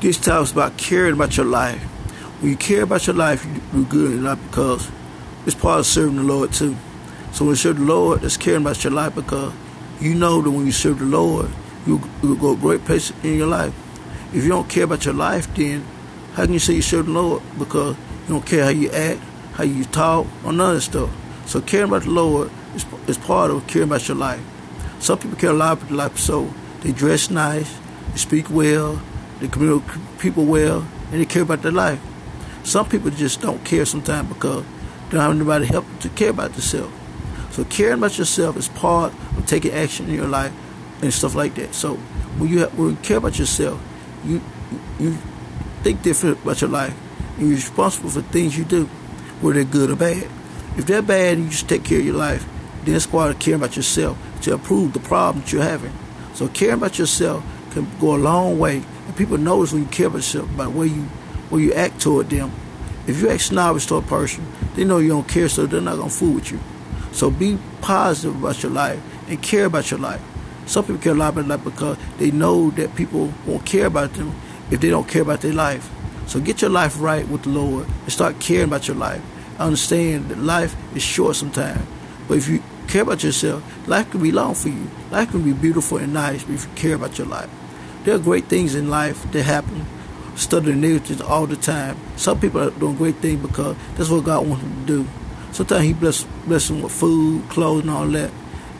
[0.00, 1.82] This talks about caring about your life.
[2.40, 4.90] When you care about your life, you do good in life because
[5.46, 6.76] it's part of serving the Lord too.
[7.32, 9.54] So when you serve the Lord, that's caring about your life because
[9.98, 11.48] you know that when you serve the Lord,
[11.86, 13.74] you will go a great place in your life.
[14.34, 15.82] If you don't care about your life, then
[16.34, 17.42] how can you say you serve the Lord?
[17.58, 19.20] Because you don't care how you act,
[19.54, 21.10] how you talk, or none of that stuff.
[21.46, 24.42] So caring about the Lord is, is part of caring about your life.
[24.98, 26.52] Some people care a lot about their life, so
[26.82, 27.78] they dress nice,
[28.12, 29.00] they speak well,
[29.40, 32.00] they communicate people well, and they care about their life.
[32.64, 36.30] Some people just don't care sometimes because they don't have anybody to help to care
[36.30, 36.92] about themselves.
[37.50, 40.52] So caring about yourself is part of taking action in your life
[41.00, 41.74] and stuff like that.
[41.74, 43.80] So when you, have, when you care about yourself,
[44.24, 44.42] you
[44.98, 45.16] you
[45.82, 46.94] think different about your life.
[47.38, 48.86] And you're responsible for things you do,
[49.40, 50.28] whether they're good or bad.
[50.76, 52.46] If they're bad, you just take care of your life.
[52.84, 55.92] Then it's part of caring about yourself to improve the problem that you're having.
[56.34, 58.82] So caring about yourself can go a long way.
[59.16, 61.02] People notice when you care about yourself, about where you
[61.48, 62.52] where you act toward them.
[63.06, 65.96] If you act snobbish to a person, they know you don't care, so they're not
[65.96, 66.60] gonna fool with you.
[67.12, 70.20] So be positive about your life and care about your life.
[70.66, 74.12] Some people care a lot about life because they know that people won't care about
[74.14, 74.34] them
[74.70, 75.90] if they don't care about their life.
[76.26, 79.22] So get your life right with the Lord and start caring about your life.
[79.58, 81.86] Understand that life is short sometimes.
[82.26, 84.90] But if you care about yourself, life can be long for you.
[85.10, 87.48] Life can be beautiful and nice if you care about your life.
[88.06, 89.84] There are great things in life that happen.
[90.36, 91.96] Studying negatives all the time.
[92.14, 95.08] Some people are doing great things because that's what God wants them to do.
[95.50, 98.30] Sometimes He bless bless them with food, clothes, and all that.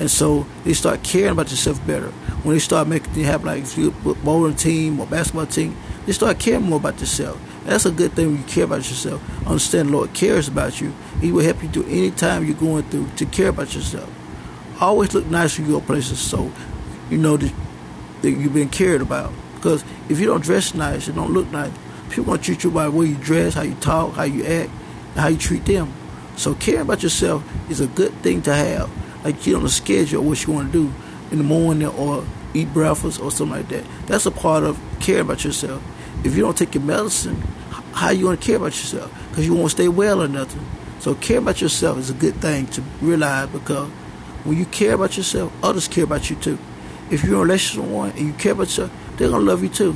[0.00, 2.08] And so they start caring about themselves better.
[2.42, 6.10] When they start making things happen, like if you bowling team or basketball team, they
[6.10, 7.40] start caring more about themselves.
[7.62, 9.22] That's a good thing when you care about yourself.
[9.46, 10.92] Understand the Lord cares about you.
[11.20, 14.10] He will help you through any time you're going through to care about yourself.
[14.80, 16.50] Always look nice when you go places so
[17.08, 17.52] you know that,
[18.22, 19.32] that you've been cared about.
[19.54, 21.72] Because if you don't dress nice and don't look nice,
[22.08, 24.44] people going to treat you by the way you dress, how you talk, how you
[24.44, 24.70] act,
[25.10, 25.92] and how you treat them.
[26.36, 28.90] So caring about yourself is a good thing to have
[29.24, 30.92] like get on a schedule what you want to do
[31.30, 32.24] in the morning or
[32.54, 33.84] eat breakfast or something like that.
[34.06, 35.82] That's a part of caring about yourself.
[36.24, 37.36] If you don't take your medicine,
[37.92, 39.12] how you going to care about yourself?
[39.30, 40.64] Because you won't stay well or nothing.
[41.00, 43.88] So care about yourself is a good thing to realize because
[44.44, 46.58] when you care about yourself, others care about you too.
[47.12, 49.62] If you're in a relationship with one and you care about yourself, they're to love
[49.62, 49.94] you too.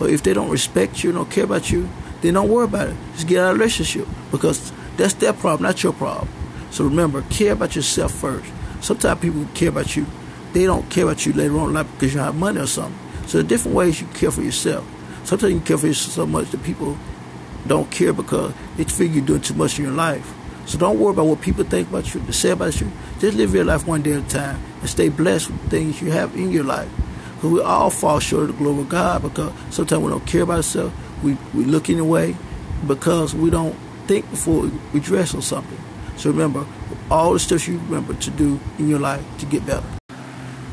[0.00, 1.88] But if they don't respect you don't care about you,
[2.20, 2.96] then don't worry about it.
[3.14, 6.28] Just get out of relationship because that's their problem, not your problem.
[6.72, 8.50] So remember, care about yourself first.
[8.80, 10.06] Sometimes people care about you.
[10.52, 12.98] They don't care about you later on in life because you have money or something.
[13.28, 14.84] So there different ways you care for yourself.
[15.22, 16.98] Sometimes you care for yourself so much that people
[17.66, 20.34] don't care because they figure you're doing too much in your life.
[20.66, 22.90] So don't worry about what people think about you, say about you.
[23.20, 26.34] Just live your life one day at a time stay blessed with things you have
[26.36, 26.90] in your life.
[27.34, 30.42] Because we all fall short of the glory of God because sometimes we don't care
[30.42, 30.94] about ourselves.
[31.22, 32.36] We, we look in the way
[32.86, 33.76] because we don't
[34.06, 35.78] think before we dress or something.
[36.16, 36.66] So remember,
[37.10, 39.86] all the stuff you remember to do in your life to get better.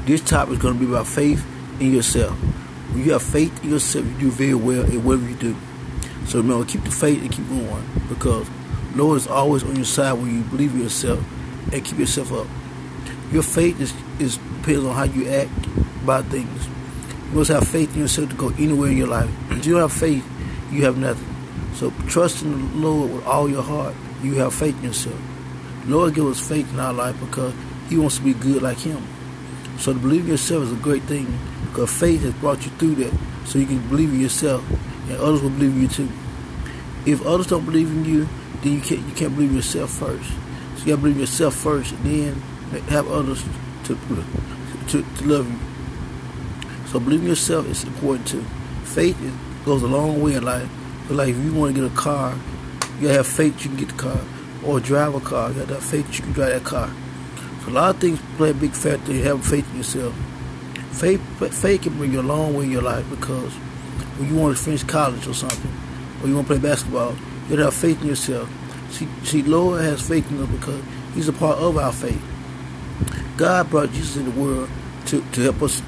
[0.05, 1.45] This topic is going to be about faith
[1.79, 2.31] in yourself.
[2.93, 5.55] When you have faith in yourself, you do very well in whatever you do.
[6.27, 8.47] So remember, keep the faith and keep going because
[8.95, 11.23] Lord is always on your side when you believe in yourself
[11.73, 12.47] and keep yourself up.
[13.33, 15.49] Your faith is, is depends on how you act
[16.03, 16.67] about things.
[17.31, 19.29] You must have faith in yourself to go anywhere in your life.
[19.49, 20.23] If you don't have faith,
[20.71, 21.27] you have nothing.
[21.73, 23.95] So trust in the Lord with all your heart.
[24.21, 25.19] You have faith in yourself.
[25.85, 27.55] The Lord give us faith in our life because
[27.89, 29.03] He wants to be good like Him.
[29.79, 32.95] So to believe in yourself is a great thing because faith has brought you through
[32.95, 34.63] that so you can believe in yourself
[35.09, 36.09] and others will believe in you too.
[37.07, 38.29] If others don't believe in you,
[38.61, 40.29] then you can't you can't believe in yourself first.
[40.29, 42.43] So you gotta believe in yourself first and then
[42.81, 43.43] have others
[43.85, 43.95] to
[44.87, 45.59] to, to love you.
[46.87, 48.43] So believing in yourself is important too.
[48.83, 49.33] Faith is,
[49.65, 50.69] goes a long way in life.
[51.07, 52.35] But like if you want to get a car,
[52.95, 54.21] you gotta have faith you can get the car
[54.63, 55.51] or drive a car.
[55.51, 56.89] You got that faith you can drive that car.
[57.63, 60.13] So a lot of things play a big factor in having faith in yourself.
[60.91, 61.21] Faith,
[61.53, 63.51] faith can bring you a long way in your life because
[64.17, 65.71] when you want to finish college or something,
[66.21, 67.13] or you want to play basketball,
[67.43, 68.49] you gotta have faith in yourself.
[68.91, 70.83] See, see, Lord has faith in us because
[71.15, 72.21] He's a part of our faith.
[73.37, 74.69] God brought Jesus in the world
[75.07, 75.81] to, to help us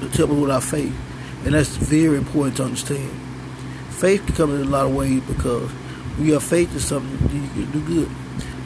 [0.00, 0.94] to help us with our faith,
[1.44, 3.10] and that's very important to understand.
[3.90, 5.70] Faith can come in a lot of ways because
[6.16, 7.10] when you have faith in something,
[7.56, 8.10] you can do good.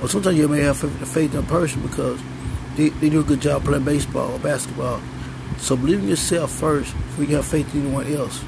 [0.00, 2.20] Or sometimes you may have faith in a person because
[2.76, 5.00] they, they do a good job playing baseball or basketball.
[5.58, 8.44] So believe in yourself first before you have faith in anyone else.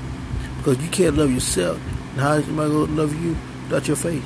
[0.59, 1.81] Because you can't love yourself.
[2.13, 4.25] And how is anybody going to love you without your faith?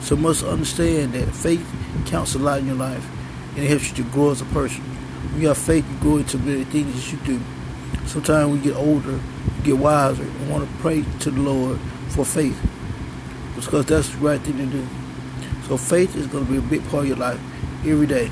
[0.00, 1.66] So you must understand that faith
[2.06, 3.06] counts a lot in your life
[3.58, 4.80] and it helps you to grow as a person.
[5.32, 7.44] When you have faith, you grow into many things that you do.
[8.06, 9.18] Sometimes you get older,
[9.64, 12.56] get wiser and want to pray to the Lord for faith.
[13.56, 14.86] Because that's the right thing to do.
[15.66, 17.40] So faith is going to be a big part of your life
[17.84, 18.30] every day.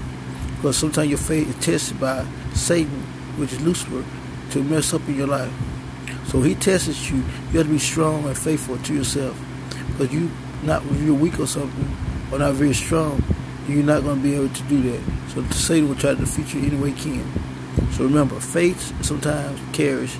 [0.54, 2.24] Because sometimes your faith is tested by
[2.54, 3.02] Satan,
[3.36, 4.04] which is Lucifer,
[4.52, 5.52] to mess up in your life.
[6.28, 7.16] So he tests you.
[7.50, 9.36] You have to be strong and faithful to yourself.
[9.88, 10.30] Because you
[10.62, 11.96] not you're weak or something
[12.30, 13.24] or not very strong,
[13.68, 15.30] you're not going to be able to do that.
[15.30, 17.92] So Satan will try to defeat you any way he can.
[17.92, 20.16] So remember, faith sometimes carries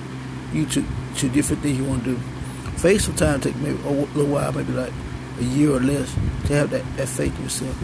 [0.53, 0.83] you to,
[1.17, 2.17] to different things you want to do.
[2.77, 4.93] Faith sometimes takes maybe a little while, maybe like
[5.39, 6.13] a year or less,
[6.45, 7.77] to have that, that faith in yourself.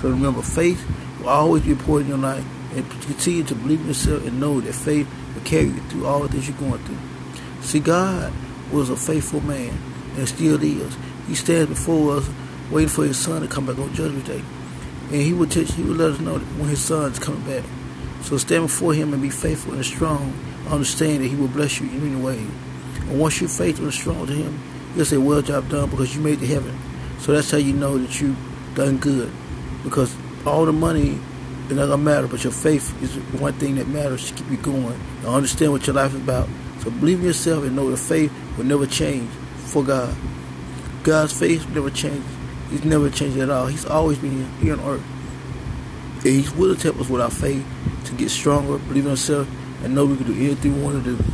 [0.00, 0.84] So remember, faith
[1.18, 2.44] will always be important in your life,
[2.74, 6.20] and continue to believe in yourself and know that faith will carry you through all
[6.20, 6.98] the things you're going through.
[7.62, 8.32] See, God
[8.72, 9.76] was a faithful man,
[10.16, 10.96] and still is.
[11.26, 12.30] He stands before us,
[12.70, 14.42] waiting for His Son to come back on Judgment Day,
[15.10, 17.64] and He will teach, He will let us know when His Son is coming back.
[18.22, 20.32] So stand before Him and be faithful and strong.
[20.68, 22.38] Understand that He will bless you in any way.
[23.08, 24.58] And once you're faithful and strong to Him,
[24.94, 26.76] He'll say, "Well job done," because you made it heaven.
[27.18, 28.36] So that's how you know that you
[28.74, 29.30] done good,
[29.84, 30.14] because
[30.46, 31.18] all the money
[31.76, 34.98] not gonna matter, but your faith is one thing that matters to keep you going.
[35.18, 36.48] And understand what your life is about.
[36.82, 39.30] So believe in yourself and know that faith will never change
[39.66, 40.14] for God.
[41.02, 42.39] God's faith will never changes.
[42.70, 43.66] He's never changed at all.
[43.66, 45.04] He's always been here on earth.
[46.16, 47.66] And He's willing to help us with our faith
[48.04, 49.50] to get stronger, believe in ourselves,
[49.82, 51.24] and know we can do anything we want to do.